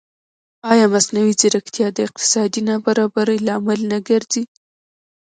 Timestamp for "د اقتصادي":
1.93-2.61